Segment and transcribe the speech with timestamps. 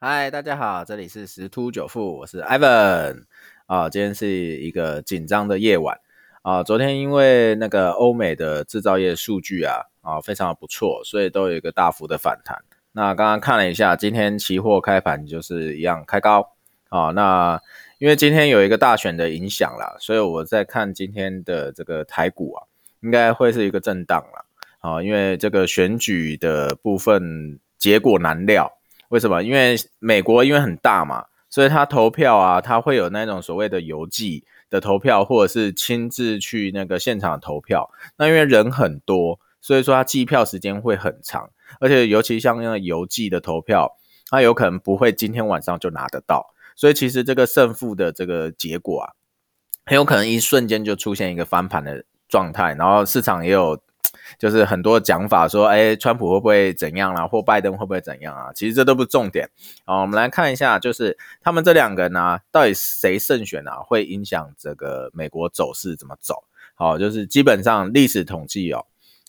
[0.00, 3.24] 嗨，大家好，这里是十突九富，我是 Ivan
[3.66, 3.90] 啊。
[3.90, 5.98] 今天是一个紧张的夜晚
[6.42, 6.62] 啊。
[6.62, 12.62] 昨天因为那个欧美的制造业数据啊啊非常的不错，所以都有一个大幅的反弹。
[12.92, 16.52] 那刚刚看了一下，今天期货开盘就是一样开高
[16.90, 17.10] 啊。
[17.10, 17.60] 那
[17.98, 22.62] 因为今天有一个大选的影响啦，所以我在看今天的这个台股啊，
[23.00, 24.44] 应该会是一个震荡啦。
[24.78, 25.02] 啊。
[25.02, 28.77] 因为这个选举的部分结果难料。
[29.08, 29.42] 为什么？
[29.42, 37.90] 因为美国因为很大嘛，所以他投票啊，他会有那种所谓的邮寄的投票，或者是亲自去那个现场投票。
[38.18, 41.50] 那因为人很多，所以说他计票时间会很长，
[41.80, 43.96] 而且尤其像那个邮寄的投票，
[44.28, 46.54] 他有可能不会今天晚上就拿得到。
[46.76, 49.12] 所以其实这个胜负的这个结果啊，
[49.86, 53.80] 很有可能一瞬间就出现一个翻盘的状态，然后市场也有。
[54.38, 58.52] 就是很多讲法说，哎，川普会不会怎样啦，或拜登会不会怎样啊？
[58.54, 59.48] 其实这都不是重点
[59.84, 60.00] 啊。
[60.00, 66.44] 我们来看一下，就是他们这两个呢，到底谁胜选啊，会影响这个美国走势怎么走？
[66.74, 68.86] 好，就是基本上历史统计哦，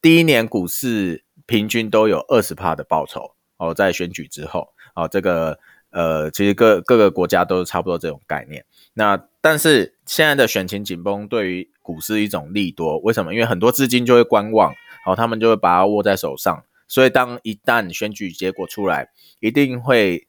[0.00, 5.58] 第一年股市平均都有二十帕的报酬哦，在选举之后哦，这个
[5.90, 8.64] 呃，其实各各个国家都差不多这种概念。
[8.94, 13.32] 那但是现在的选情紧绷，对于股市一种利多，为什么？
[13.32, 14.74] 因为很多资金就会观望，
[15.06, 19.08] 好，他们就会把它握在手上，所以当一旦选举结果出来，
[19.40, 20.28] 一定会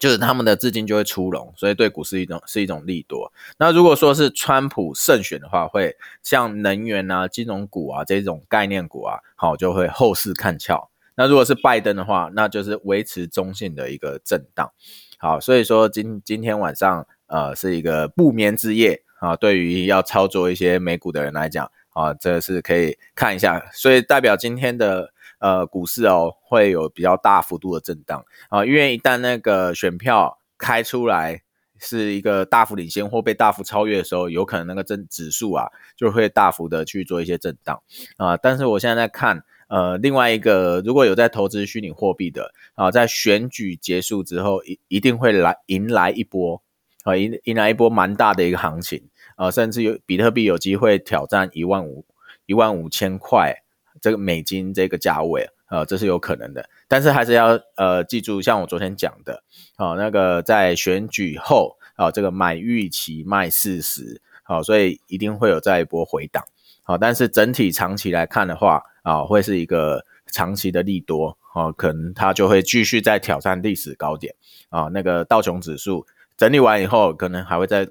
[0.00, 3.32] 就是他们的资金就会出笼，所以对股市一种是一种利多。
[3.60, 10.90] 那如果说是川普胜选的话，会像能源啊、金融股啊这种概念股啊，好就会后市看俏。
[11.14, 14.72] 那如果是拜登的话，那就是维持中性的一个震荡。
[15.18, 19.02] 好，所以说今今天晚上呃是一个不眠之夜。
[19.20, 31.42] 啊，对于要操作一些美股的人来讲，啊，这是可以看一下，所以代表今天的呃股市哦，会有比较大幅度的震荡啊，因为一旦那个选票开出来
[31.80, 37.82] 是一个大幅领先或被大幅超越的时候，有可能那个震指数啊就会大幅的去做一些震荡
[38.18, 38.36] 啊。
[38.36, 46.62] 但是我现在在看，呃，另外一个如果有在投资虚拟货币的啊，在选举结束之后，一一定会来迎来一波。
[47.08, 49.02] 啊，迎迎来一波蛮大的一个行情
[49.36, 52.04] 啊，甚至有比特币有机会挑战一万五
[52.44, 53.62] 一万五千块
[53.98, 56.68] 这个美金这个价位啊，这是有可能的。
[56.86, 59.42] 但是还是要呃记住，像我昨天讲的
[59.76, 66.44] 啊，那个在选举后啊，这个买预期卖事实，好，所以一定会有再一波回档。
[66.82, 74.34] 好，但是整体长期来看的话啊，会是一个长期的利多啊，可能它就会继续在挑战历史高点
[74.68, 76.06] 啊，那个道琼指数。
[76.38, 77.88] 整理完以后，可能还会再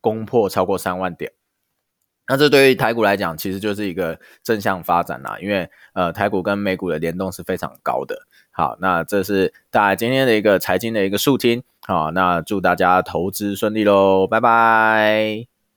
[0.00, 1.32] 攻破超过三万点，
[2.28, 5.36] 那这对于台股来讲，其实就是一个正向发展啦。
[5.40, 8.26] 因为呃，台股跟美股的联动是非常高的。
[8.52, 11.62] 好，那这是大家今天的一个财经的一个速听。
[11.80, 15.49] 好，那祝大家投资顺利喽，拜拜。